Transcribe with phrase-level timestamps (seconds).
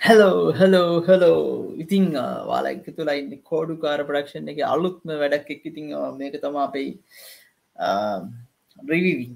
[0.00, 1.40] Hello hello hello
[1.82, 2.04] ඉතිං
[2.50, 6.88] වාලයික තුලයින්න කෝඩු කාර production එක අලුත්ම වැඩක් එක් ඉතිං මේක තම අපයි
[8.90, 9.32] රිවිවින්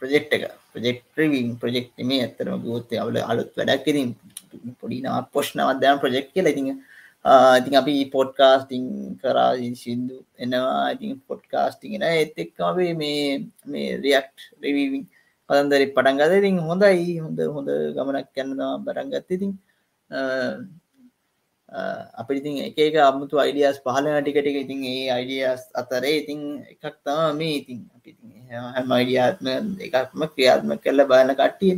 [0.00, 0.44] ප්‍රජෙක්් එක.
[0.72, 4.08] ප්‍රජෙක්් ්‍රීවින් ප්‍රජෙක්් මේ ඇත්තරම ගෝත්තය අවල අලුත් වැඩක් ඉතින්
[4.80, 6.68] පොඩිනා පොෂ්නවදයන් ප්‍රජෙක්් කියල ඉතිං
[7.58, 8.84] ඉතින් අපි පොඩ්කාස්ටිං
[9.22, 9.52] කරා
[9.82, 10.92] සිින්දු එනවා.
[10.94, 13.24] ඉතින් පොඩ්කාස්ටිගෙන එත් එක්කාවේ මේ
[13.72, 14.32] මේ රියක්්
[14.64, 15.04] රිවිවින්
[15.50, 17.18] පදන්දරි පටන්ගත ඉතින් හොඳයි.
[17.18, 19.52] හොඳ හොඳ ගමනක් කැන්නවා බරංගත්ත ඉතින්
[22.20, 26.40] අපි ඉතින් එක අමුතු අයිඩියස් පහලන ටිකටික ඉතින් ඒ අයිඩියස් අතරේ ඉතින්
[26.72, 28.10] එකක් තම මේ ඉතින් අපි
[28.74, 29.46] හැම අයිඩියාත්ම
[29.86, 31.74] එකක්ම ක්‍රියාත්ම කරල බාන කට්ටිය.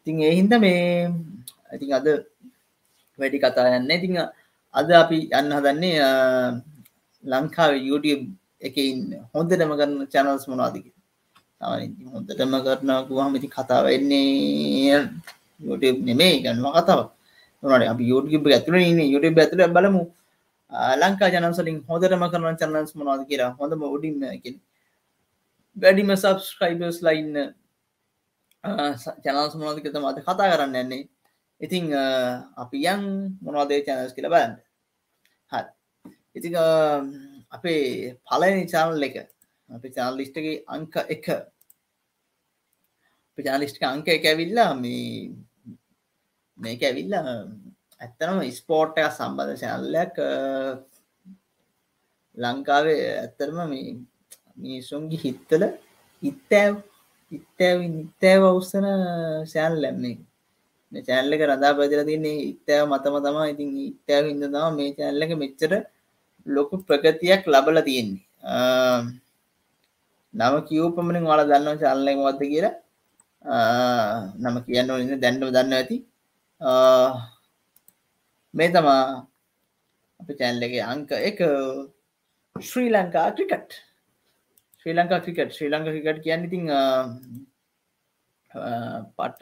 [0.00, 1.08] ඉතින් ඒ හින්ද මේ
[1.76, 2.06] ඉතින් අද
[3.18, 4.20] වැඩි කතා යන්න ඉතිං
[4.74, 5.96] අද අපි යන්න හදන්නේ
[7.24, 8.24] ලංකාව YouTube
[8.60, 10.86] එක ඉන්න හොඳටම කරන්න චැනල්ස් මොනාදික
[11.60, 14.96] හොඳටම කරනකු හමති කතා වෙන්නේ
[15.60, 17.00] YouTube නෙමේ ගන්නවා කතාව
[17.62, 20.02] නොට අපි YouTube ඇතුළ ඉන්න YouTube ඇතුළ බලමු.
[21.02, 24.22] ලංකා ජනසලින් හොදරම කරන චන්නන්ස් මොනාද කියලා හොඳම උඩින්ම
[25.76, 27.36] වැඩිම සබස්ක්‍රයිබර්ස් ලයින්න
[29.24, 31.08] චනල්ස් මොනාදකත මත කතා කරන්න යන්නේ.
[31.60, 31.92] ඉතිං
[32.62, 33.02] අපි යන්
[33.44, 34.56] මොනවාදේ චැනස් කියල බන්න
[35.52, 35.54] හ
[36.36, 36.48] ඉති
[37.56, 39.16] අපේ පලනි චානල් එක
[39.68, 41.26] අපි චානල් ලිස්ටගේ අංක එක
[43.40, 45.32] පිචාලිස්ටක අංක එක ඇවිල්ලා මේ
[46.58, 47.24] මේක ඇවිල්ලා
[48.02, 50.14] ඇත්තනම ස්පෝට් එක සම්බඳ චැනල්ලයක්
[52.36, 53.98] ලංකාවේ ඇත්තරම මේ
[54.62, 55.62] මිනිසුන්ගේ හිත්තල
[56.22, 56.74] ඉත්තෑව්
[57.32, 58.86] ඉත්තෑව නිත්තෑව අවස්සන
[59.52, 60.16] සෑල් ලැම්න්නේ
[60.92, 61.02] මේ.
[61.08, 63.50] චැල්ලක රදා පදිල තින්නේ ඉත්තෑව මතම තමා.
[63.52, 65.72] ඉතින් ඉත්තෑව හිද තම මේ චැල්ලක මෙච්චර
[66.46, 68.24] ලොකු ප්‍රගතියක් ලබල තියෙන්නේ
[70.34, 72.74] නම කිව්පමනින් වල දන්න චල්ලක මත කියලා.
[73.44, 75.96] නම කියන්න ඉන්න දැන්ඩම දන්න ඇති.
[78.54, 79.04] මේ තමා
[80.20, 81.38] අප චැන්ලගේ අංක එක.
[82.56, 83.70] Sri Lanka cricket
[84.80, 86.64] Sri Lanka cricket Sri Lanka cricket කියන්න ඉතිං
[89.16, 89.40] පට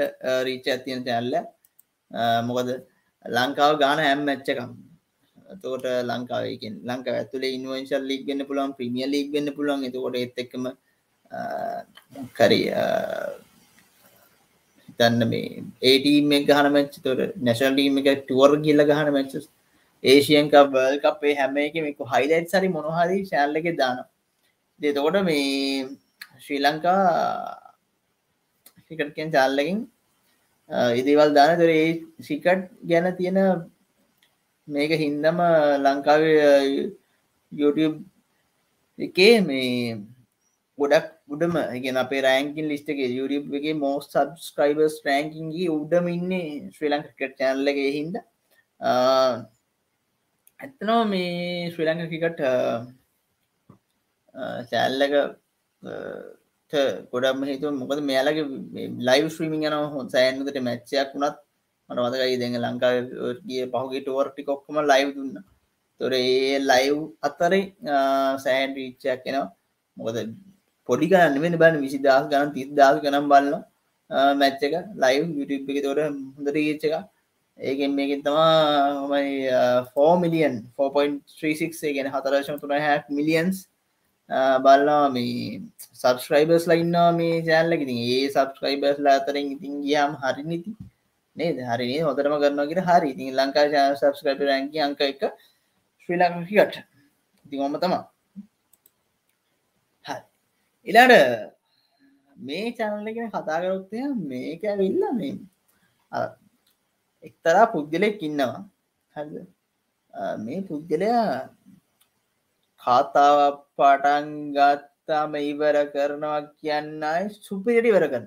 [0.49, 1.35] රීච ඇතියෙන චැල්ල
[2.49, 2.69] මොකද
[3.25, 4.71] ලංකාව ගාන හැම් මැච්චකම්
[5.63, 9.87] තෝට ලංකාවකින් ලංකාව ඇතුලේ ඉන්වන්ශල් ලික් ගන්න පුළුවන් ප්‍රමිය ලික් ගන්න පුළුවන්.
[9.89, 10.65] එතකොට එත් එක්කම
[14.99, 19.49] කරි හිතන්න මේ ඒටීම ගහන මච්ච තොර නැශල්ලීම එක ටුවර් ගිල්ල ගහන මච්ච
[20.05, 24.05] ඒෂයන්ක බල් අපේ හැම එක මේක හයිලයිට් සරි මොනහරි ශෑල්ල එක දාන
[24.81, 25.87] දෙතකොට මේ
[26.41, 26.99] ශ්‍රී ලංකා
[28.91, 29.89] ිකටකෙන් චාල්ලකින්
[30.71, 31.59] ඉදිවල් දාන.
[31.59, 33.69] තොර ඒ සිකට් ගැන තියෙන
[34.69, 35.39] මේක හින්දම
[35.85, 36.93] ලංකාවේ
[37.53, 38.05] YouTube
[38.99, 39.99] එකේ මේ
[40.79, 46.47] ගොඩක් උඩම එකන අපේ රෑන්කින් ලිස්ට එක YouTube එක මෝස් සබස්ක්‍රයිබර්ස් රෑන්කින්ගේ උඩම ඉන්නේ
[46.77, 48.15] ශ්‍රී ලංකට චැනල්ලගේ හින්ද.
[50.61, 52.41] ඇත්තනවා මේ ශ්‍රී ලංක ක්‍රිකට
[54.71, 55.15] චැල්ලක
[57.13, 61.39] ගොඩම හිතු මොකද මෙයාලගේ ලයිව ශ්‍රීමින් යන හො සෑන්කට මැච්චයක් වුණත්
[61.91, 65.37] මට මතකයි දෙඟ ලංකාවගේ පහුගේ ටෝර්ටි කොක්කම ලයිව් දුන්න.
[66.01, 66.97] තොර ඒ ලයිව්
[67.29, 67.65] අතරේ
[68.45, 69.49] සෑන් රීච්චයක් කෙනවා
[69.97, 70.17] මොකද
[70.89, 73.63] පොඩි ගන්න වෙන බන්න විසි දස් ගන තිස් දස් ගනම් බලන්න
[74.41, 76.95] මැච්ච එක ලයිව් YouTube එක තොර හොඳට ඒච්ච එක
[77.59, 78.53] ඒකෙන් මේකින් තමා
[79.01, 79.51] හොමයි
[79.93, 83.67] ෆෝ මිලියන් 4.36 ගෙන හතරශම තුන හැ මිලියන්ස්
[84.61, 85.61] බල්ලා මේ
[85.95, 90.73] සබස්ක්‍රයිබර්ස් ලයින්නවා මේ චෑල්ලක ඉතින් ඒ සබස්ක්‍රයිබර්ස් ලා අතරින් ඉතින් ගියාම් හරි නිති.
[91.37, 91.57] නේද?
[91.71, 93.09] හරි හොතරම කරනගෙන හරි.
[93.15, 95.23] ඉතින් ලංකා සබස්ක්‍රයිබ රැංකි අංක එක
[96.03, 96.77] ශ්‍රී ලංකිකට
[97.47, 98.18] ඉතින් ඔම තමා හරි
[100.87, 101.13] ඉලාට
[102.37, 105.35] මේ චැනල්ලගෙන කතා කරොත්තය මේක ඇවිල්ල මේ
[107.25, 108.65] එක්තරා පුද්ගලෙක් ඉන්නවා.
[109.15, 109.19] හ
[110.39, 111.51] මේ පුද්ගලයා
[112.83, 113.39] කාතාව
[113.77, 118.27] පටන් ගත්තාම ඉවර කරනවා කියන්නයි සුපිරි වර කරන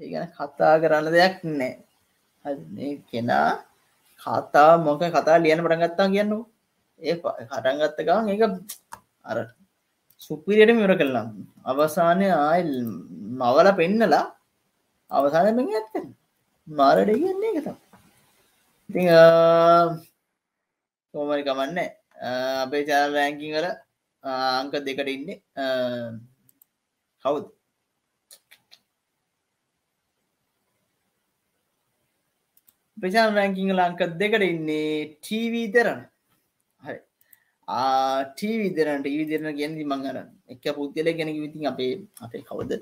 [0.00, 3.48] ඒගැන කතා කරන්න දෙයක් නෑ කෙනා
[4.22, 6.38] කතා මොක කතා ලියන පටගත්තා කියන්නු
[7.00, 8.48] ඒ කටන් ගත්ත ගවන් ඒ
[9.24, 9.38] අර
[10.22, 11.28] සුපිරියට මිර කරනම්
[11.64, 12.72] අවසානය ආයිල්
[13.40, 14.24] මවල පෙන්නලා
[15.10, 15.94] අවසාන පෙන් ඇත්ත
[16.68, 17.68] මාරට කියන්නේ එකත
[18.90, 19.02] ඉති
[21.14, 21.78] කෝමරි කමන්න.
[22.62, 23.66] අපේ චාල් රෑංකින් කර
[24.24, 25.38] අංක දෙකට ඉන්නේ.
[27.24, 27.44] කවුද?
[32.96, 36.13] ප්‍රචාන් රැංකිං ලංක දෙකට ඉන්නේ ටීවී දෙරන හරි
[37.68, 40.16] ආටීවී දෙරනට විදිරන ගැනදි මංගර
[40.48, 42.72] එක පුද්ගල ගැන විතින් අපේ අපේ කවුද?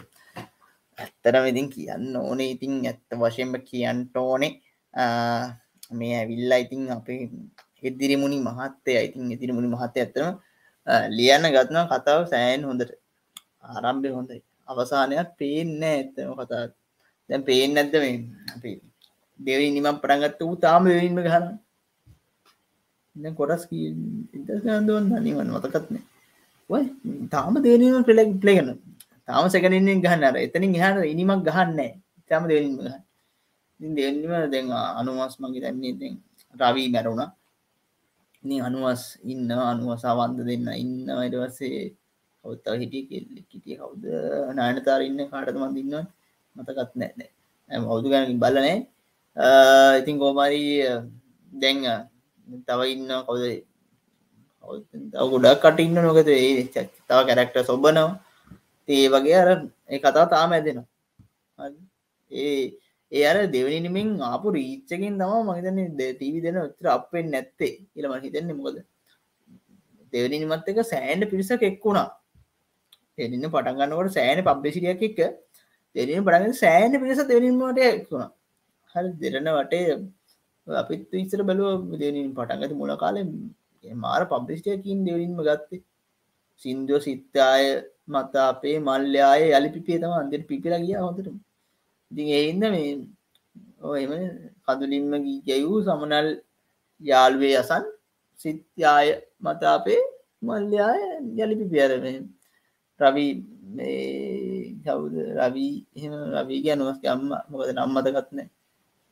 [0.98, 2.52] ඇත්තරම ඉතින් කියන්න ඕනේ.
[2.54, 4.52] ඉතින් ඇත්ත වශයෙන්ම කියන්නට ඕනේ.
[5.98, 7.20] මේ ඇවිල්ලා ඉතින් අපේ
[7.82, 10.28] එදිරිමුණි මහත්තය ඉතින් ඉදිරිමුණි මහත්තය ඇත්තම
[11.16, 12.92] ලියන්න ගත්න කතාව සෑන් හොඳට
[13.64, 14.42] ආරම්භය හොඳයි.
[14.68, 16.64] අවසානයක් පේන්න ඇත්තම කතා
[17.30, 18.16] දැන් පේෙන් නැද්ද මේ?
[18.54, 18.70] අපි
[19.40, 21.46] දෙවනි නිමම් පටන්ගත්ත වූ තාම වෙන්ම ගහන
[23.34, 26.04] කොටස් ඉදන්දුවන් දනිවන් මතකත්නේ
[26.70, 26.84] ඔය
[27.30, 28.68] තාම දෙනීම පෙලෙක් පලේගන
[29.28, 31.80] තාම සැකනෙන් ගහන්න අර එතනින් හට ඉනිමක් ගහන්න
[32.30, 33.00] තාම දෙවනිම ගහ
[33.80, 34.58] දෙන්නම දෙ
[34.94, 36.08] අනුවස් මගේ දැන්නේ දෙ
[36.54, 37.30] රවී මැරුණා.
[38.44, 41.82] ඉනි අනුවස් ඉන්න අනුවසාවන්ද දෙන්න ඉන්න අයිටවස්සේ
[42.44, 44.02] කවත්තාව හිටිය කෙල්ලෙ කිටිය කවුද?
[44.56, 46.06] නානතාර ඉන්න කාටත මන්දින්න
[46.56, 47.28] මතකත් නෑ
[47.70, 48.76] හවුදු ගැනකින් බලනෑ
[50.00, 50.70] ඉතින් කෝමරී
[51.52, 51.78] දැන්
[52.66, 53.44] තව ඉන්න කවුද?
[55.32, 58.08] ගොඩක් කටින්න නොකත ඒ තව කැරක්ට සොබනවා
[58.88, 59.48] ඒ වගේ අර
[59.88, 61.68] ඒ කතා තාම ඇදෙනවා
[62.32, 62.54] ඒ
[63.12, 68.54] ඒ අර දෙවනිනිමින් ආපු රීච්චකින් තම මහිතන ටීවි දෙන ඔච්චර අපෙන් නැත්තේ කියලම හිතන්නේ.
[68.54, 68.78] මොකද
[70.12, 72.08] දෙවනිනිමත් එක සෑන්ඩ පිරිසක් එක්වුණා
[73.18, 75.20] දෙන්න පටන්ගන්නකොට සෑන පබ්බෙසිරියක් එක්ක
[75.96, 78.30] දෙරෙන පටග සෑන පිරිස දෙවනින්මට එක්වුණා
[78.94, 79.08] හරි.
[79.22, 79.84] දෙරන වටේ
[80.66, 83.20] අපිත් ඉස්සර බැලුව දෙනින් පටන්ගත මුල කාලෙ
[83.84, 85.82] මාර පබ්බිස්ටයකින් දෙවනින්ම ගත්තේ?
[86.62, 87.64] සින්දුව සිත්තාය
[88.08, 91.28] මත අපේ මල්්‍යයාය යලි පිපේ තම අන්දර පිපිල ගිය හොඳට
[92.10, 92.90] ඉතින් එයින්ද මේ
[94.02, 94.12] එම
[94.66, 95.12] කදුලින්ම
[95.46, 96.28] ගැයූ සමනල්
[97.00, 97.84] යාල්වේ අසන්
[98.40, 99.08] සිත්යාය
[99.44, 100.02] මත අපේ
[100.42, 101.00] මල්්‍යයාය
[101.42, 102.04] යලි පිපියරම
[103.00, 103.32] රවී
[104.84, 105.14] කවුද?
[105.40, 108.48] රවී එම රවී ගැනුවස් අම්ම මොකද නම්මතකත්නෑ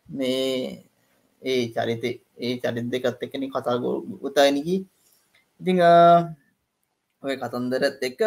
[0.06, 0.84] මේ
[1.42, 2.04] ඒ චරිත
[2.38, 3.76] ඒ චරිත දෙකත් එකන කතා
[4.28, 4.76] උතායනකි
[5.60, 5.78] ඉතිං
[7.22, 8.22] ඔය කතන්දරත් එක්ක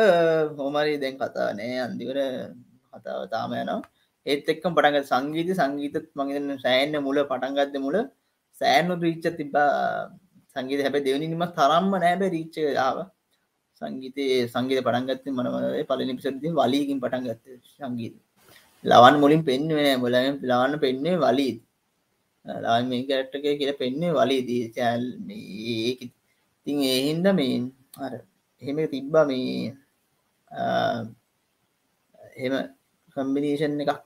[0.57, 2.17] හෝමරි දැන් කතානෑ අන්දිවර
[2.93, 3.81] කතාව තාම යනවා.
[4.25, 7.97] ඒත් එක්ක පටග සංගීත සංගීතත් මගේන සෑන්න මුල පටන්ගත්ද මුල
[8.61, 9.71] සෑනු රීච්ච තිබා
[10.55, 12.97] සංගීත හැබ දෙවනිනිම තරම්ම නෑබැ රීච්ච ආව.
[13.81, 14.23] සංගීතය
[14.53, 17.43] සංගීත පටන්ගත්ත මනවේ පලනි පිසරදි වලීකින් පටන්ගත්ත
[17.77, 18.15] සංගීත.
[18.85, 20.15] ලවන් මුලින් පෙන්වෙන මුල
[20.49, 21.59] ලවන්න පෙන්න්නේ වලීත්
[22.45, 24.63] ලාම මේ කැරට්ටක කියල පෙන්න්නේ වලීදී.
[24.75, 25.03] චැල්
[26.67, 27.55] ඉතින් ඒහින්ද මේ
[28.03, 28.13] අර
[28.61, 29.73] එහෙම තිබ්බා මේ
[32.43, 32.53] එම
[33.15, 34.01] කම්බිනේෂන් එකක්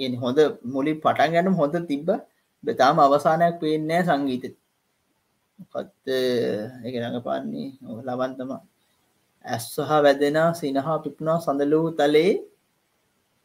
[0.00, 0.38] ගෙන හොඳ
[0.74, 2.08] මුලි පටන් ගැනම් හොඳ තිබ්බ.
[2.64, 4.44] බෙතාම අවසානයක් පේනෑ සංගීත
[5.72, 6.06] කත්
[6.86, 7.68] එක රඟ පාන්නේ
[8.08, 8.50] ලබන්තම
[9.44, 12.32] ඇස්වහ වැදෙන සිනහා පිපුණා සඳලූ තලේ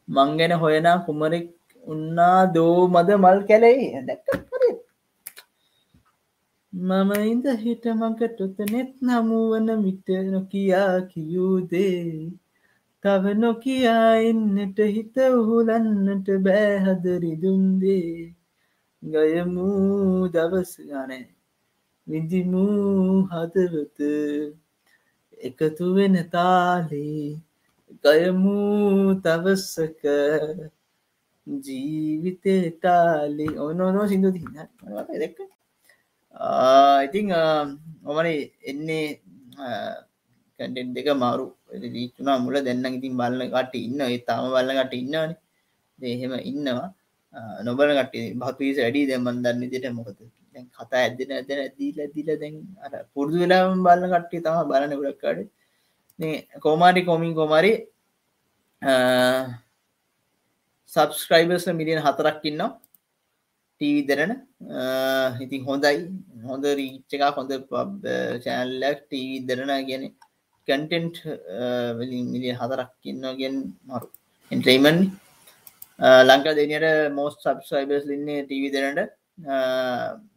[0.08, 1.46] මංගෙන හොයනා කුමරෙක්
[1.86, 4.26] උන්නා දෝ මද මල් කැලෙයි දැක්ක
[6.72, 12.30] මම ඉඳ හිට මඟටොත නෙත් නමුවන විට නොකයා කියූදේ
[13.04, 18.10] තව නොකයා එන්නට හිත උහුලන්නට බෑහදරිදුම්දේ
[19.02, 21.26] ගයමූ දවස ගනෑ.
[22.06, 23.98] විදිමූ හදවත.
[25.38, 27.38] එකතු වෙන තාලේ.
[28.02, 29.14] ගයමූ
[31.46, 33.46] තවස්සක ජීවිතේතාලි.
[33.58, 34.58] ඔන්න නො සිින්දු තින්න
[35.22, 35.38] දෙක්ක.
[37.06, 37.32] ඉතිං
[38.04, 38.26] ඔමන
[38.62, 39.20] එන්නේ
[40.58, 41.54] කැන්ටෙන් දෙක මාරු.
[41.70, 42.54] දීචුනා මුල.
[42.64, 45.36] දෙන්න ඉතින් බල්ල කට ඉන්න ඒ තාම බල්ලකට ඉන්නන
[45.98, 46.94] දෙහෙම ඉන්නවා.
[47.64, 50.18] නොබල කට භත්වීස වැඩි දෙමන් දන්න දිට මොකද?
[50.76, 55.40] කතා ඇදෙන ඇදන ඇදීල දිල දැන් අර පුරදු වෙලාම බල්ල කට්ටි තම බලන ගොඩක්කාඩ
[56.64, 57.72] කෝමාරි කොමින් කොමරි
[60.92, 62.78] සබස්ක්‍රයිබර්ස් මිලියන හතරක් ඉන්නවා.
[63.80, 64.32] ටීවි දෙරන
[65.44, 65.98] ඉතින් හොඳයි.
[66.48, 68.02] හොඳ රීච්ච එක හොඳ පබ්
[68.44, 70.04] චෑල්ලක් ටීවි දෙරන ගැන
[70.68, 71.16] කටෙන්ට්
[72.00, 73.56] මිලිය හතරක් ඉන්නගෙන්
[73.88, 74.06] මරු
[74.50, 74.98] එන්ට්‍රේමන්
[76.28, 76.86] ලංකා දෙනයට
[77.18, 79.12] මෝස් සබ්ස්යිබර්ස් ලින්නේ ටීවි දෙනට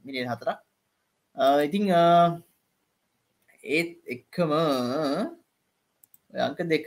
[0.06, 0.58] මිලියන් හතරක්.
[1.68, 1.86] ඉතිං
[3.78, 4.52] ඒත් එක්කම
[6.48, 6.86] අංක දෙක.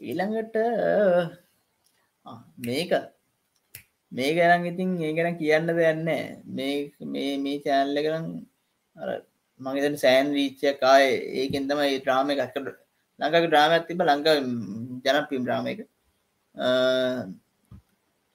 [0.00, 0.56] ඊළඟට
[2.66, 2.92] මේක.
[4.12, 6.04] මේ ගැන ඉතින් ඒ ගැන කියන්න දෙයන්න
[6.56, 6.74] මේ
[7.12, 8.26] මේ මේ චෑල්ල කරම්
[9.60, 11.04] මගේතන සෑන් රීච්චකාය
[11.40, 12.68] ඒකෙන් තම ඒ ්‍රාම එකකට
[13.18, 14.36] ලංකාක ්‍රාම ඇතිබ ලංකා
[15.04, 15.80] ජනපිම් ්‍රාම එක.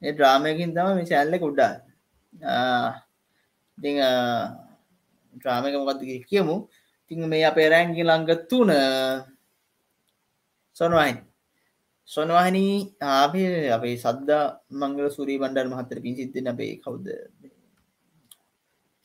[0.02, 1.74] ඒ ඩ්‍රාමයකින් තම මේ චැල්ල කුඩ්ඩා
[3.78, 3.92] ඉති
[5.46, 6.56] ්‍රාමක මොකක්ද කියමු.
[7.08, 8.70] තිං මේ අපේ රැංගි ළඟත්තුන
[10.78, 11.18] සොනවාහින්
[12.12, 12.76] සොනවාහිනී
[13.10, 17.08] ආපේ අපේ සද්දා මංගල සුරී බණ්ඩර් මහත්තර පින් සිද්ධන අපේ කවුද?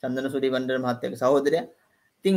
[0.03, 1.59] චන්දන සුරී බණ්ඩර් මහත්තක සහෝදරය.
[2.25, 2.35] තිං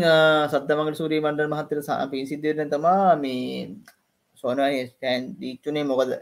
[0.52, 1.78] සද්දමගල සුරී බණ්ඩර් මහත්තර
[2.12, 3.74] පින් සිද්ධන තමා මේ
[4.38, 6.12] සොනවාහි ස්ටෑන් දීච්චුනේ මොකද?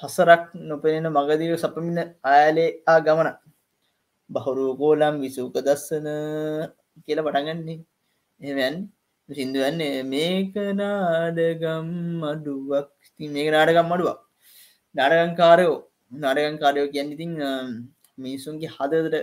[0.00, 3.28] හසරක් නොපෙනෙන මගදීව සපමින අයාලේ ආ ගමන.
[4.30, 6.06] බහුරුකෝලම් විසූක දස්සන
[7.04, 7.78] කියල පටගන්නේ
[8.40, 8.76] එවැන්
[9.36, 11.90] සිින්දුවන්නේ මේක නාඩගම්
[12.32, 12.88] අඩුවක්.
[13.16, 14.18] ති මේක නාඩගම් අඩුවක්.
[14.94, 15.76] නාඩගංකාරයෝ
[16.22, 17.32] නාඩගංකාරයෝ කියන්න ඉතින්
[18.18, 19.16] මිනිසුන්ගේ හදදට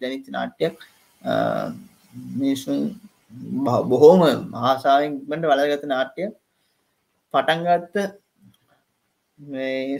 [0.00, 0.74] ජනිත නාට්‍යයක්.
[2.36, 2.78] මිනිසුන්
[3.90, 4.22] බොහෝම
[4.54, 6.24] මහාසාාවෙන්ට වලගත නාට්‍ය
[7.34, 7.96] පටන්ගත්ත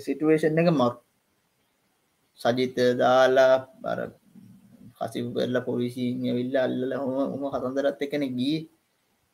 [0.04, 0.96] සිටුවේෂන් එක මරු.
[2.40, 4.00] සජිත දාලා බර
[4.98, 6.06] කසිපු කරල පොලිසි
[6.36, 8.58] විල්ල අල්ල හොම හොම කතන්දරත් එකන ගී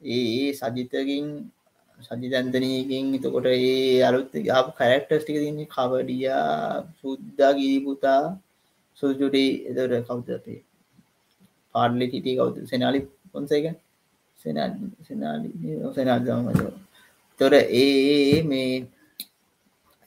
[0.02, 1.26] ඒ සජිතකින්
[2.00, 8.22] සජිතන්තනයකින් එතකොට ඒ අලුත් ආපු කැරක්ටර්ස් ටික තින්නේ කවඩියා සුද්දා ගීපුතා
[9.02, 10.60] සුජුටි එතට කවුද අපේ?
[11.74, 12.56] පාඩලි හිටිය කවුද?
[12.64, 13.00] සෙනාලි
[13.32, 13.66] පොන්සේක
[14.38, 15.48] සෙනාලි
[15.96, 16.60] සෙනාදමද
[17.40, 18.86] තොර ඒ මේ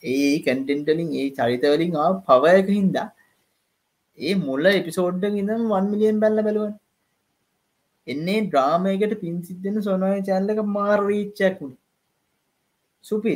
[0.03, 3.07] ඒ කැන්ටෙන්ටලින් ඒ චරිතවලින් ආ පවයක හින්දා
[4.17, 6.73] ඒ මුල්ල එපිසෝඩ්ඩ ඉඳම් වන් මිලියන් බැල්ල බැලුවන්.
[8.07, 11.73] එන්නේ ඩ්‍රාමයකට පින් සිද්ධන සොනය චැල්ලක මාර්රීච්චැකුණ
[13.05, 13.35] සුපි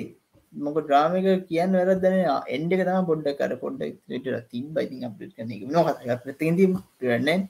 [0.53, 2.17] මොක ඩ්‍රාමක කියන්න වැරදන
[2.49, 5.85] එන්ඩ තම පොඩ්ඩ කර පොඩ්ඩ ට තින් බයිති අපට කන නො
[6.25, 6.75] ප්‍රතිීම
[7.19, 7.47] න්න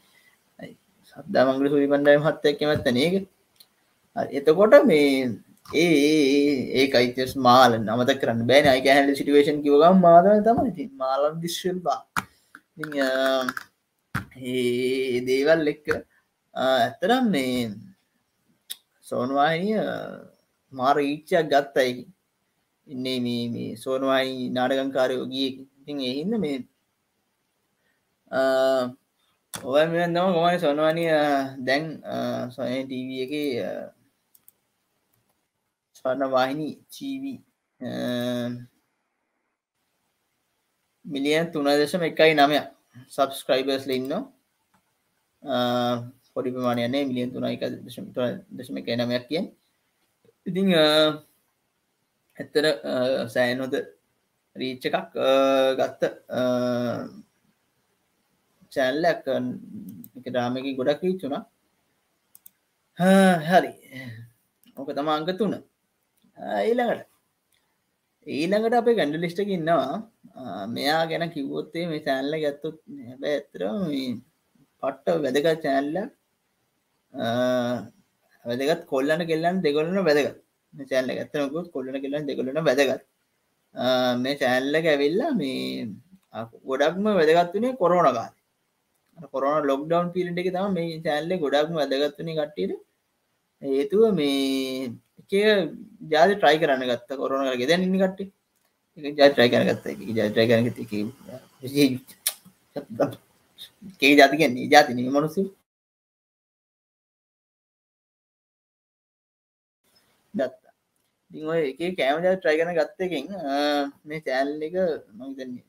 [1.09, 3.15] සද්දා මංගල සුරි පණ්ඩයම හත්තයක් මැත්තනක
[4.33, 5.11] එතකොට මේ
[5.75, 5.85] ඒ
[6.73, 11.79] ඒ අයිතස් මාල නමත කරන්න බෑන අයි හැල සිටුවේෂන් කිවගම් මාදන තමයි ති මාලම් දිශ්වල්
[11.81, 12.01] බා.
[14.43, 15.87] ඒ දේවල් එක්ක
[16.55, 17.71] ඇත්තරම් මේ
[19.05, 19.79] සෝනවාහිනිය
[20.73, 22.07] මාර ඊච්චයක් ගත්තයි.
[22.87, 25.49] ඉන්නේ මේ මේ සෝනවාහි නාඩගංකාරයෝ ගිය.
[25.79, 26.57] ඉතින් එහින්න මේ
[29.53, 31.11] ඔය මෙ දම ගොමන සොනවානිය
[31.67, 31.83] දැන්
[32.55, 33.33] සොය ටීව එක
[35.97, 37.39] ස්වර්ණ වාහිනි චීවී
[41.05, 42.59] මිලියන් තුන දශම එකයි නමය
[43.09, 44.13] සබස්ක්‍රයිබර්ස් ලඉන්න
[46.35, 48.05] පොඩි ප්‍රමාණයන්නේ මිලියන් තුනයි දශම
[48.57, 49.45] දශම එක නමයක් කියෙන්
[50.45, 50.67] ඉතිං
[52.37, 52.65] ඇත්තර
[53.35, 53.73] සෑනොද
[54.55, 55.13] රීච්ච එකක්
[55.79, 56.01] ගත්ත
[58.73, 59.25] චැල්ලක්
[60.17, 61.43] එක ඩාමක ගොඩක් රීච්චුණා
[62.97, 63.71] හරි.
[64.77, 65.53] ඕක තම අංක තුන.
[66.37, 67.07] ඊළඟට.
[68.27, 70.03] ඊළඟට අපේ ගැඩ ලිස්ටක ඉන්නවා.
[70.75, 72.77] මෙයා ගැන කිව්වොත්තේ මේ චැල්ල ගත්තුත්
[73.07, 73.61] හැබැ ඇතර
[74.83, 75.95] පට්ට වැදගත් චැල්ල
[77.15, 80.39] වැදගත් කොල්ලන කෙල්ලන් දෙගොලන වැදගත්
[80.73, 83.03] චැල්ල ඇත්තනකුත් කොල්ලන කෙල්ලන් දෙගොලන වැදගත්
[84.17, 85.87] මේ චැල්ල ඇවිල්ලා මේ
[86.63, 88.33] ගොඩක්ම වැදගත් වනේ කොරෝන ගාන
[89.27, 92.73] කොරන ලොක්ඩවන් පිලිට එක තම මේ චැල්ල ගොඩක්ම වැදගත්වන කට්ටියට
[93.61, 94.91] හේතුව මේ
[95.21, 95.31] එක
[96.11, 98.19] ජාද ට්‍රයි කරන්න ගත්ත කොරන ගෙද ඉන්න කට
[99.13, 100.65] ජා ට්‍රයි කර ගත්ත ජාට්‍රයි කරන
[103.99, 105.41] කේ ජාතිකන්නේ ජාතින මනුසු
[110.35, 110.73] දත්තා
[111.31, 113.25] දිං එක කෑම ජා ට්‍රයි කරන ගත්තකින්
[114.07, 114.75] මේ චෑල් එක
[115.17, 115.65] මහිතන්නේ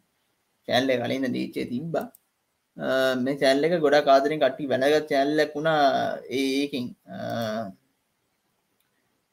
[0.69, 2.07] චෑල්ල කලින්න්න දීචේ තිබ්බා.
[3.25, 5.83] මේ චැල්ල එක ගොඩා කාදරින් කට්ටි වැලගත් චැල්ලක් වුණා
[6.41, 6.87] ඒකින්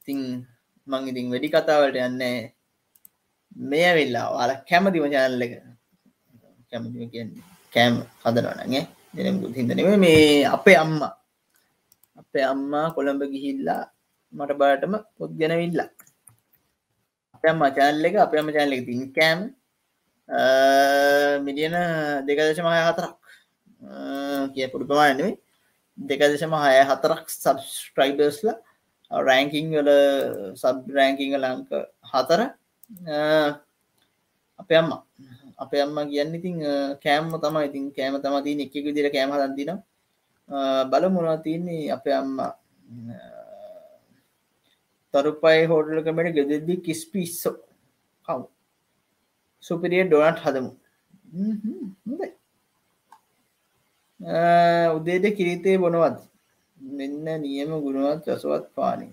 [0.02, 0.20] ඉතිං
[0.88, 2.38] මං ඉතින් වැඩි කතාවට යන්නේ
[3.72, 5.54] මේ වෙල්ලා වාල කැමතිම චැනල්ල එක.
[6.70, 8.84] කැමතිම කියන්නේ කෑම් හදනවනගේ
[9.16, 11.14] දෙනම් හිදනව මේ අපේ අම්මා
[12.22, 13.84] අපේ අම්මා කොළඹ ගිහිල්ලා
[14.34, 15.90] මට බාටම පොත් ගැනවිල්ලා
[17.36, 19.40] අපම චැනල්ල එක අප අම චැනල එක තින් කෑම්
[21.46, 21.76] මිලියන
[22.28, 23.16] දෙකදශමය හතරක්
[24.54, 25.34] කිය පුඩි ප්‍රමාණනේ
[25.98, 28.58] දෙකදශම හය හතරක් සබස්ට්‍රයිබර්ස්ලා
[29.12, 29.92] රෑංකිං වල
[30.62, 31.70] සබ් රෑංකිං ලංක
[32.12, 32.42] හතර
[34.60, 34.92] අපේ අම්ම.
[35.64, 36.56] අපේ අම්ම කියන්න ඉතින්
[37.04, 39.72] කෑම්ම තම ඉතින් කෑම තම තින් එක විදිර කෑම දන්දින
[40.92, 42.40] බල මොනා තියන්නේ අපේ අම්ම.
[45.14, 47.54] තරුපයි හෝටලකමට ගෙදෙද්දි කිස් පිස්සෝ
[48.26, 48.40] කව්
[49.64, 50.72] සුපිරිය ඩොනට් හදමු.
[54.96, 56.18] උදේට කිරිතේ බොනවත්
[57.00, 59.08] මෙන්න නියම ගුණුවත් රසවත් පානි.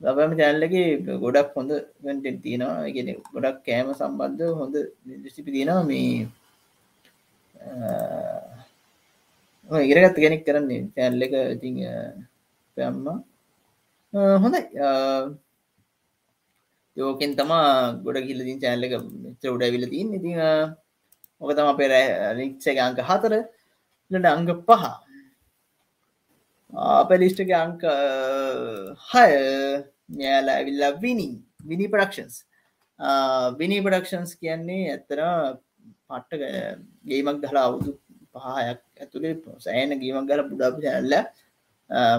[0.00, 0.88] ලබම චැල්ලගේ
[1.24, 1.70] ගොඩක් හොඳ
[2.02, 2.88] ගටෙන් තියෙනවා.
[2.96, 4.74] ගෙන ගොඩක් කෑම සම්බන්ධ හොඳ
[5.34, 5.88] සිපි තියෙනවා.
[5.90, 6.12] මේ
[9.92, 11.34] ඉරගත් කෙනෙක් කරන්නේ චැල්ල එක.
[11.56, 11.68] ඉති
[12.76, 13.18] පැම්මා
[14.14, 14.62] හොඳයි.
[16.96, 20.32] යෝකෙන් තමා ගොඩ කිල්ලදින් චැල්ල එක මෙත්‍ර උඩ විල තින් ඉති
[21.40, 21.92] ඕක තම පෙර
[22.38, 23.34] රික්ෂක අංක හතර
[24.10, 24.84] ලට අංග පහ.
[27.08, 27.82] පැලිස්ටක අංක
[29.10, 29.28] හය
[30.22, 31.30] යාලා ඇවිල්ලා විනි
[31.68, 32.36] විනි පඩක්ෂන්ස්
[33.60, 35.20] විනි පඩක්ෂන්ස් කියන්නේ ඇත්තර
[36.08, 36.42] පට්ට
[37.04, 37.92] ගේමක් දහලා අවුදු
[38.32, 39.34] පහයක් ඇතුළේ
[39.66, 41.14] සෑන ගීමක් ගල පුඩාපු චැනල්ල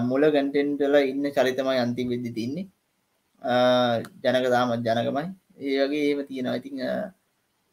[0.08, 2.66] මුල ගැන්ටෙන්ටල ඉන්න චරිතමයි අන්තිම වෙද්දි තින්නේ.
[4.22, 5.24] ජනක දාමත් ජනකමයි.
[5.60, 6.58] ඒවගේ ඒම තියෙනවා.
[6.60, 6.76] ඉතිං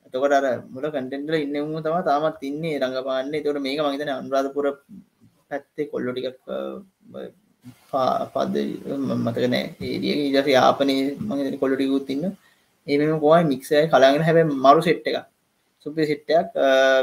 [0.07, 4.67] එතකොට අර මුල කටෙන්ටල ඉන්න උම තම තාමත් තින්නේ රඟපාන්නේ තොට මේක මහිතන අනුරාධපුර
[5.49, 6.39] පැත්තේ කොල්ලො ටිකක්
[8.33, 8.55] පද
[9.25, 10.95] මතකනෑ ඒදිය ඉජස යාපනය
[11.29, 12.25] මහිතන කොල්ලොටිකුත් ඉන්න
[12.87, 15.17] ඒම කොයි මික්සය කලාගෙන හැබ මරු සෙට් එක
[15.85, 16.55] සුපි සිට්ටයක්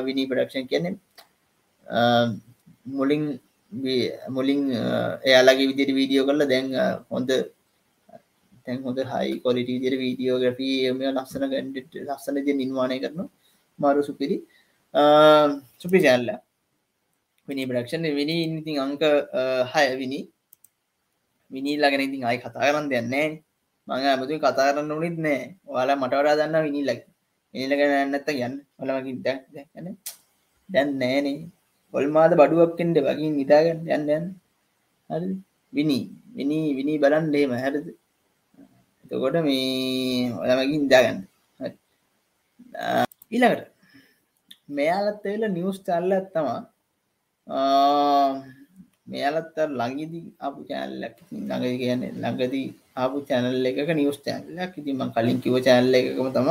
[0.06, 0.94] විනී ප්‍රඩක්ෂන් කියන්නේ.
[2.96, 3.22] මුලින්
[4.36, 4.60] මුලින්
[5.28, 6.66] එයාලගේ විදිරි වීඩියෝ කරලා දැන්
[7.10, 7.30] හොඳ
[8.66, 13.20] තැන් හොඳ හයි කොලිට දිර වීඩියෝග්‍රපී එම ලස්සන ගැන්ඩ ලස්සන ද නිර්මාණය කරන
[13.78, 14.36] මාරු සුපිරි.
[15.82, 16.28] සුපි ජැල්ල
[17.48, 19.02] විනි ප්‍රක්ෂණ විනි ඉතින් අංක
[19.72, 20.20] හය විනි
[21.50, 23.28] විනිල්ලාගෙන ඉතින් අයි කතා කරන්න දෙන්නේ
[23.88, 25.40] මඟ ඇමතු කතා කරන්න උනිත් නෑ
[25.70, 27.02] ඔයාලා මටවරා දන්න විනිල්ලක්
[27.54, 29.96] නිලගෙන ඇන්නත්ත යන්න ඔලමකින් දැක් දැන
[30.68, 31.38] දැන් නෑනේ
[31.94, 34.26] ඔල්මාද බඩුවක්කෙන්ට වකින් නිතාගන්න යන්න යන්න.
[35.10, 35.28] හරි.
[35.72, 36.00] විනි.
[36.36, 37.86] විනි විනි බලන් ලේම හැරද?
[39.04, 41.20] එතකොට මේ ඔලමකින් දාගන්න
[43.32, 43.68] ඊළඟට
[44.76, 46.60] මෙයාලත් වෙල නිවස් චල්ල ඇත්තමා
[49.12, 52.68] මෙයාලත් ළඟිදි අපපු චෑල්ලක් ළඟදි කියන්නේ ළඟදී
[53.02, 56.48] ආපු චැනල් එකක නිවස් චැල්ලක් ඉතිම කලින් කිව චැල්ල එකකම තම.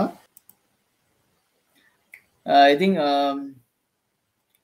[2.73, 2.91] ඉතිං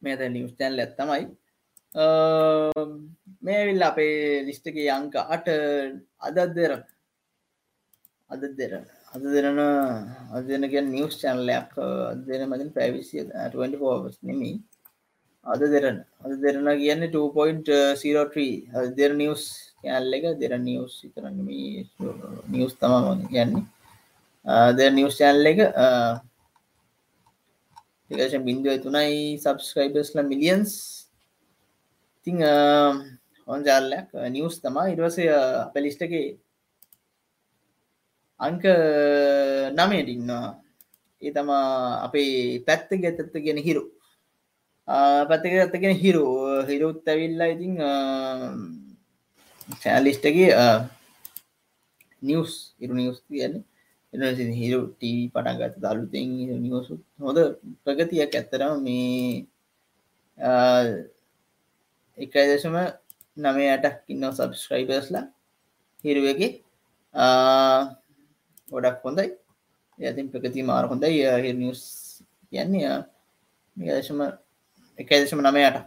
[0.02, 1.26] මේත නිවස් චැල්ල ඇත්තමයි
[3.46, 5.48] මේවිල් අපේ ලිස්ටක යංක අට
[6.28, 6.84] අදත් දෙරන
[8.30, 9.60] අද දෙරන අද දෙරන
[10.38, 11.72] අදනක නිවස් චැනලයක්
[12.28, 14.58] දෙන මතින් පැවිසිය 24 නෙමී
[15.46, 15.98] අද දෙරන.
[16.24, 19.44] අද දෙරන කියන්න 2.03 දෙර නිවස්
[19.82, 20.26] කෑල්ල එක.
[20.42, 21.38] දෙර නිවස් කරන්න
[22.54, 23.66] නිවස් තම කියන්නේ.
[24.78, 25.60] ද නිවස් චැල්ල එක
[28.10, 30.72] එකශ බින්දුව තුනයි සබස්ක්‍රයිබස්ල මිලියන්ස්
[32.18, 32.42] ඉතිං
[33.48, 35.26] හොන් ජාල්ලයක් නිවස් තමා ඉරවසය
[35.74, 36.26] පැලිස්ටගේ
[38.40, 38.64] අංක
[39.78, 40.50] නමයට ඉන්නවා
[41.22, 41.66] ඒ තමා
[42.06, 42.34] අපේ
[42.68, 43.84] පැත්ත ගැතත්ත ගෙන හිරු
[45.30, 46.26] පැත්තක ඇත්තගෙන හිරු
[46.66, 47.74] හිරුත් ඇවිල්ලා ඉතිං
[49.82, 50.50] චෑලිස්ටගේ
[52.22, 53.69] නිවස් ඉරු නිවස් කියන්නේ
[54.14, 54.18] එ
[54.52, 56.30] හිරු ටී පටන්ගත දළුතෙන්
[56.64, 56.94] නිවසු.
[57.20, 57.38] හොද
[57.84, 59.46] ප්‍රගතියක් ඇත්තරම මේ
[62.18, 62.78] එකයි දශම
[63.38, 65.26] නමයටක් ඉන්න සබස්ක්‍රයිබර්ස්ලා
[66.04, 66.52] හිරුවගේ
[68.72, 69.28] ගොඩක් හොඳයි.
[70.00, 71.24] ඇතින් ප්‍රගති මාර හොඳයි.
[71.44, 71.84] හි නිවස්
[72.52, 73.06] කියන්නේ
[73.78, 74.20] මේ දශම
[74.98, 75.78] එකයි දශම නමයට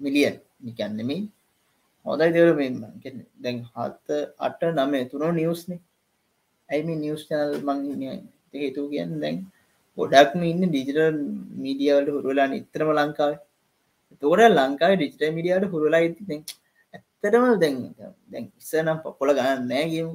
[0.00, 1.18] මිලියන් නිකන්නෙමයි
[2.06, 2.50] හොදයි දෙවර
[3.38, 5.36] දැන් හත්ත අට නමේ තුන
[6.70, 7.78] නිවස්නේ ඇයිම නිවස් චනල් මං
[8.54, 9.36] හේතු කියන්න දැන්
[9.98, 11.18] ගොඩක්ම ඉන්න ඩිජිටල්
[11.64, 13.32] මීඩියවලට හුරුලා නිතරම ලංකාව.
[14.22, 16.42] තෝට ලංකාව ඩිජිට මිඩියට හුරුලා ඇති දැන්
[16.94, 17.76] ඇත්තරම දැන්
[18.28, 20.12] දැන් ඉස්සනම් පොල ගන්න නෑගමු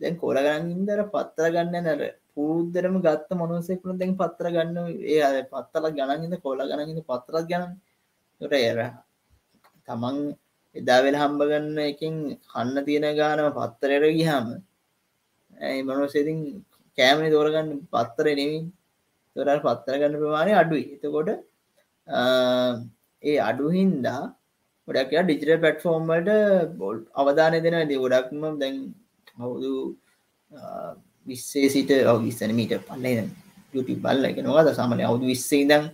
[0.00, 2.00] දැන් කොල ගන්න ඉදර පත්තර ගන්න නැර
[2.34, 7.72] පුූදරම ගත්ත මොනසෙකුණ දැන් පත්තර ගන්න ඒ පත්තල ගණන්ද කොල ගණන්ද පත්තරත් ගන්න
[8.40, 8.80] ට එර
[9.88, 10.18] තමන්
[10.76, 12.16] එදා වෙල හම්බ ගන්න එකින්
[12.46, 14.48] කන්න තියෙන ගානම පත්තරයට ගිහාම
[15.58, 16.40] ඇයි මනොසේතින්
[16.98, 18.64] කෑමනි තෝරගන්න පත්තර නෙවින්
[19.36, 20.84] තොර පත්තර ගන්න ප්‍රමාණය අඩුයි.
[20.96, 21.30] එතකොට
[23.22, 24.22] ඒ අඩු හින්දා
[24.88, 26.30] ගොඩක් ඩිජිට පැට්ෆෝර්ම්මට
[26.78, 28.76] බොල් අවධානය දෙෙන ඇති ගොඩක්ම දැන්
[29.36, 29.72] හවුදු
[31.26, 33.06] විස්සේ සිට ඔගිස්සන මීට පල්ල
[33.74, 35.84] යුටි බල්ල එක නොවද සමල අවුදු විස්සේ දම්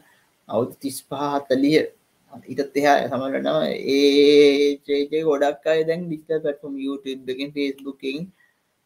[0.49, 1.79] අවුදු තිස් පහතලිය
[2.53, 8.19] ඉතත් එහා සමලටම ඒජේ ගොඩක් අය දැන් ඩිස්ට පැටම් YouTube එකෙන් ෆස්බුකින්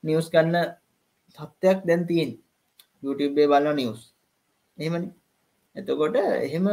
[0.07, 0.57] නිවස් කන්න
[1.39, 2.31] තත්ත්වයක් දැන් තියෙන්.
[3.05, 4.03] YouTube බලන්න නිවස්
[4.79, 5.09] එහෙමනි.
[5.77, 6.17] එතකොට
[6.47, 6.67] එහෙම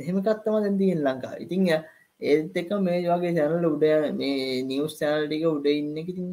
[0.00, 1.62] එහෙමකත්තම දැන්තියෙන් ලංකා ඉතිං
[2.20, 3.84] ඒත් එක මේ වගේ චැනල උඩ
[4.20, 6.28] මේ නිවස් චැනල් ටික උඩ ඉන්න ඉතින්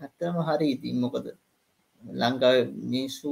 [0.00, 1.26] ඇත්තම හරි ඉතින් මොකද?
[2.02, 2.56] ලංකාව
[2.92, 3.30] මිනිස්සු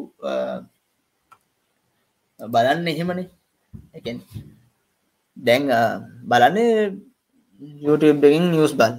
[2.41, 3.29] බලන්න එහෙමනේ.
[3.99, 4.19] එකෙන්
[5.37, 5.63] දැන්
[6.31, 6.59] බලන්න
[7.85, 8.95] YouTube එකින් නිවස් බල්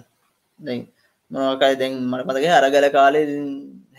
[1.32, 3.26] මොකයි දැන් මට මතක අරගල කාලේ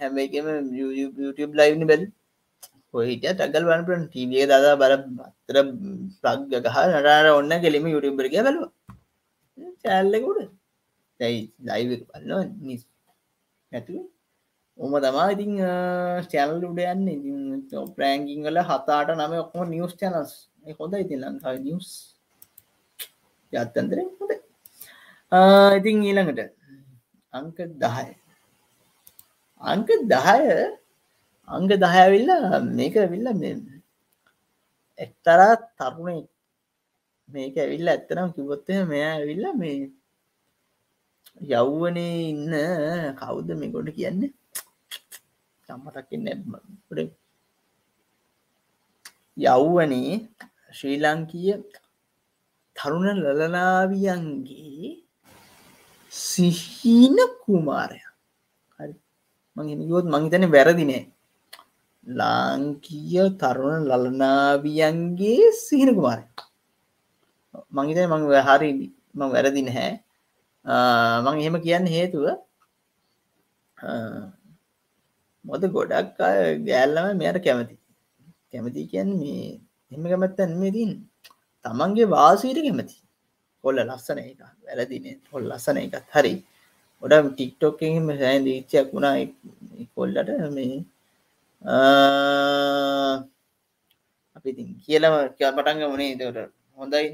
[0.00, 0.46] හැම එකම
[0.80, 2.06] YouTube ලයිව්නි බැලි
[2.94, 5.56] ඔහිට ටගල් වන්පරන් ටීවිය දදා බල අතර
[6.22, 8.70] ප්ලග් ගහ නටාර ඔන්න කෙලිම YouTubeබරග බැලවා.
[9.82, 10.50] චැල්ලකුට
[11.20, 12.82] දැයි ලයිව බලන්න නිස්
[13.72, 14.04] ඇතුව
[14.78, 15.52] ඔම තමා ඉතින්
[16.32, 17.08] චැනල් උඩ යන්න.
[17.14, 17.38] ඉතින්
[17.96, 20.32] ප්‍රෑංගිං වල හතාට නම ඔක්කොම නිියස් චැනස්
[20.80, 21.88] හොඳ ඉතින් ලංකාව නිියස්
[23.52, 24.32] ජත්තන්තර හොඳ
[25.78, 26.57] ඉතින් ඊළඟට
[27.34, 28.08] අංක දහය.
[29.62, 30.42] අංක දහය
[31.48, 32.30] අංග දහයවිල්ල
[32.70, 33.28] මේක විල්ල
[34.98, 36.26] එක්තරා තරුණ
[37.28, 39.78] මේක ඇවිල්ල ඇත්තනම් කිවොත්තය මෙයා ඇවිල්ල මේ
[41.52, 42.54] යව්වනේ ඉන්න
[43.20, 44.32] කවුද මේ ගොඩ කියන්නේ
[45.68, 46.28] සම්මතක්කින්න
[46.86, 46.98] ට
[49.36, 50.14] යව්වනේ
[50.76, 51.58] ශ්‍රී ලංකීය
[52.76, 54.90] තරුණ ලලනාවියන්ගේ
[56.10, 58.00] සිහින කුමාරය.
[58.78, 58.94] හරි.
[59.56, 61.02] මගියොත් මහිතන වැරදිනෑ
[62.06, 66.24] ලාංකීය තරුණ ලලනාවියන්ගේ සිහින කුමාරය.
[67.74, 68.70] මංහිත මං හරි
[69.14, 69.92] මං වැරදි නැහැ.
[71.24, 72.26] මං එහෙම කියන්න හේතුව
[75.44, 76.18] මොද ගොඩක්
[76.68, 77.74] ගෑල්ලම මෙයට කැමති.
[78.50, 79.60] කැමති කියන්න මේ
[79.92, 80.90] එම කැමැත්තන් මෙතින්
[81.64, 82.96] තමන්ගේ වාසීට කැමති.
[83.62, 85.06] කොල්ල ලස්සන එක වැරදින.
[85.32, 86.34] හොල් ලස්සන එකත් හරි.
[87.02, 89.16] ගොඩ ටික්ටොක්කෙම සෑන් දීච්චයක් වුණා.
[89.94, 90.76] කොල්ලට මේ
[94.36, 96.38] අපි ඉතින් කියලම පටන්ග වනේ දට
[96.78, 97.08] හොඳයි.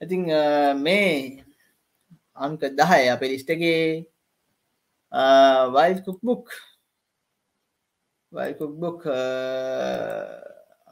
[0.00, 0.22] ඉතින්
[0.84, 1.12] මේ
[2.44, 3.82] අංක දහය අප ලිස්ටගේ
[5.74, 6.44] වයිල් කුක්බුක්
[8.32, 8.98] වයිල් කුක්බුක්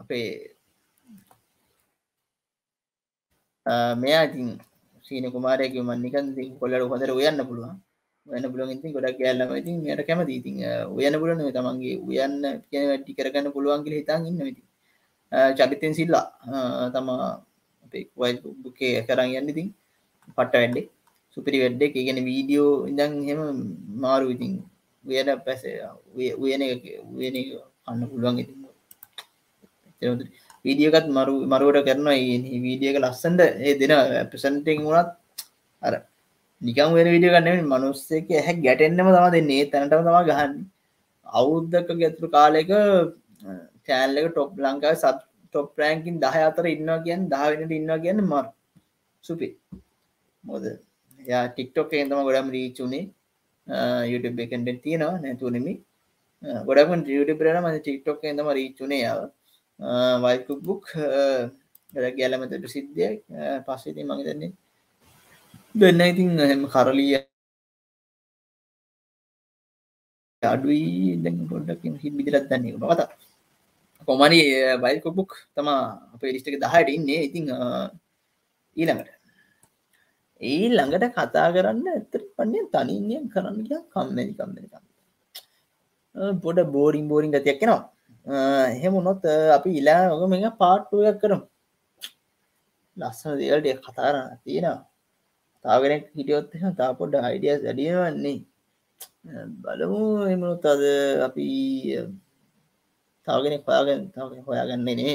[0.01, 0.56] අපේ
[3.67, 4.63] Ah, මෙයා ඉතින්
[5.07, 6.27] සීන කුමාරයක මන්නිකන්
[6.61, 7.75] කොල්ලට හොඳර උයන්න පුළුවන්.
[8.27, 10.33] වන්න පුළුවන් ඉතින් ගොඩක් ගැල්ලම ඉතින් යට කැමති.
[10.41, 12.35] ඉතින් ah, උයන්න පුලන තමන්ගේ උයන්න
[12.71, 14.63] කියන වැටි කරගන්න පුළුවන් කියල හිතන් ඉන්න ඉති
[15.33, 16.27] ah, චරිතෙන් සිල්ලා.
[16.95, 17.43] තමා
[18.21, 19.69] වයිල් බුකේ කරන්න යන්න ඉතින්
[20.37, 20.87] පට්ට වැඩ්ඩේ.
[21.35, 23.41] සුපිරි වැඩ්ඩෙක් ඉගෙන වීඩියෝ ඉඳන් හෙම
[24.05, 24.53] මාරු ඉතින්
[25.05, 25.63] උයන පැස
[26.15, 26.63] උයන
[27.19, 27.37] උයන
[27.91, 28.59] අන්න පුළුවන් ඉතින්.
[30.65, 32.19] වීඩියකත් මරු මරුවට කරනවා
[32.67, 33.93] වීඩියක ලස්සන්ට ඒ දෙන
[34.31, 35.11] ප්‍රසන්ටෙන් වුණත්
[35.83, 35.95] අර
[36.61, 39.69] නිකම් වෙන විඩිය ගන්න මනුස්සක හැ ගැටෙන්න්නම තම දෙන්නේ.
[39.73, 40.53] තැනටම තම ගහන්න.
[41.27, 42.71] අවුද්ධක ගැතුරු කාලෙක
[43.87, 45.19] චෑන්ලක ටොප් ලංකාව සබ්
[45.51, 48.47] ටොප් රෑන්කින් දහ අතර ඉන්නවා කියන් දාවෙනට ඉන්නවා කියන්න මර.
[49.25, 49.49] සුපි
[50.45, 50.65] මොද
[51.21, 53.05] යා ටික්ටොක් එතම ගොඩම් රීචුනේ
[54.13, 55.21] YouTube එකෙන්ට තියෙනවා.
[55.25, 55.75] නැතුනෙමි
[56.69, 59.21] ගොඩම ියට බරන ම ටික්ටොක් එතම රීචුනේ යාව
[60.25, 60.85] වයිකුක් බුක්
[62.19, 63.13] ගැලමතට සිද්ධිය
[63.67, 64.53] පස්සේති මඟ දන්නේ
[65.75, 67.17] දෙන්න ඉතින් හෙම කරලිය
[70.43, 71.17] අඩුයි.
[71.23, 73.01] දැ පොඩ්ඩක් හි බිදිරත් දන්නේ පත
[74.09, 74.41] කොමනි
[74.83, 75.69] බයිකොබුක් තම
[76.15, 77.21] අපේ ලිස්ටක දහට ඉන්නේ.
[77.29, 77.45] ඉතිං
[78.77, 79.11] ඊළඟට.
[80.41, 84.85] ඒ ළඟට කතා කරන්න ඇතර පන්නේ තනින්ය කරන්න කිය කම්මැලි කම්මැලි කම්
[86.45, 87.83] පොඩ බෝරින් බෝරින් ගතියක් කෙනවා
[88.27, 89.23] එහෙමුණොත්
[89.57, 91.43] අපි ඉලා ඔක මේ පාට්ටුවක් කරම්.
[92.97, 94.87] ලස්සන දේවල්ට කතාරන්න තියෙනවා.
[95.65, 98.39] තාගෙනෙක් හිටියොත් තා පොඩ්ඩ අයිඩිය වැඩියවන්නේ
[99.63, 100.83] බලමු එමනුත් අද
[101.27, 101.47] අපි
[103.27, 105.15] තාගෙනෙක් හොයාගෙන තාගෙන හොයාගන්නේ නේ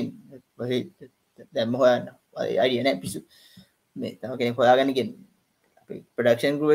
[1.53, 2.05] දැම්ම හොයන්න.
[2.61, 3.19] අයිඩිය නෑ පිසු
[3.95, 5.09] මේ තම කෙනෙක් හොයාගැනගෙන්
[6.15, 6.71] ප්‍රඩක්ෂන් ගුව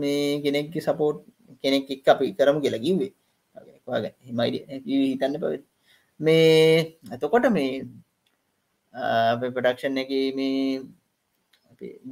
[0.00, 1.22] මේ කෙනෙක් සපෝට්
[1.62, 2.84] කෙනෙක් එක් අපි කරමු කියලා
[3.86, 5.54] කිව්වේ මයිඩ හිතන්න පව
[6.20, 7.72] මේ ඇතකොට මේ
[9.54, 10.80] ප්‍රඩක්ෂන් එක මේ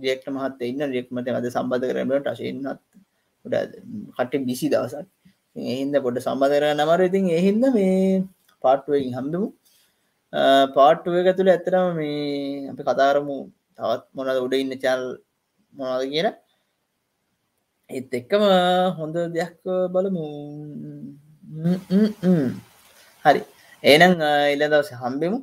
[0.02, 2.66] දියෙක්ට මහත් ඉන්න ෙක්මට අද සම්බධ කරමට අශයෙන්ත්
[4.16, 5.06] කට බිසි දවසක්.
[5.56, 8.22] එහින්ද පොඩ සම්බධ කර නමර ඉතින් එහින්ද මේ
[8.64, 9.48] පාට්ුවකින් හම්බමු.
[10.76, 13.36] පාට්ටුව එක තුළ ඇතරම මේ අපි කතාරමු
[13.78, 15.04] තවත් මොනද උඩ ඉන්න චල්
[15.74, 16.28] මොනද කියන
[17.90, 18.44] ඒත් එක්කම
[18.98, 19.60] හොඳ දෙයක්
[19.94, 20.26] බලමු.
[23.24, 23.40] හරි.
[23.82, 24.12] ඒනම්
[24.52, 25.38] එල්ල දවස හම්බෙමු.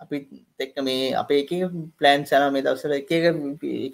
[0.00, 0.16] අපි
[0.60, 1.52] එක්ක මේ අපේ එක
[1.98, 3.12] පලෑන් සන මේ දවසර එක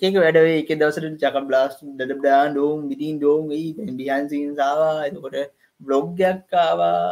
[0.03, 3.43] එක වැඩවේ එක දවසට චක බ්ලාස් ඩඩා ඩෝම් විටින් ඩෝම්
[3.99, 5.37] බිහන්සින් සාවා එතකොට
[5.81, 7.03] බ්ලොග්ගයක්කාවා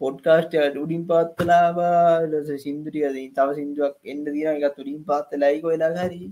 [0.00, 6.22] පොඩ්කාස්ට උඩින් පාත්තලාවා සිින්දුටිය තව සිින්දුවක් එන්න දින එකත් උඩින් පාත්තලයික වෙලා හරි.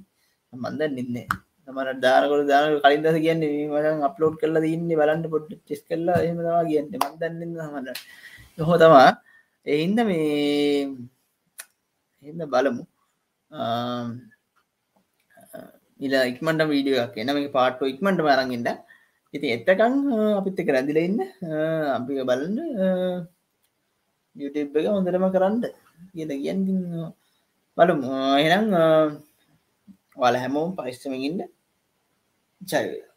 [0.52, 1.26] මන්ද නින්නේ
[1.66, 6.62] තමට දානකොට දාන කලින් දස කියන්නේ මට අප්ලෝඩ් කරලා ඉන්න බලන්න පොඩ් චෙස් කරලා එහෙමවා
[6.68, 6.92] කියන්න.
[7.02, 7.98] මන්දන්න හමට
[8.58, 9.10] නොහෝ තමා
[9.66, 10.88] එහින්ද මේ
[12.28, 12.84] එන්න බලමු.
[16.06, 18.68] ඉලා ඉක්මට වීඩියක් එන මේ පාට්ටෝ ඉක්මට මරගින්ට
[19.34, 19.94] ඉති එත්තකං
[20.38, 21.20] අපිත් එක රැදිල ඉන්න.
[21.96, 22.56] අපි බලන්න.
[24.36, 25.56] යුටබ් එක හොඳටම කරන්න.
[26.14, 26.60] කියද කියන්
[27.78, 28.08] බලමු.
[28.44, 28.66] එනම්
[30.16, 31.42] වල හැමෝම් පරිස්සමගින්ට
[32.60, 33.13] ජයවෙලා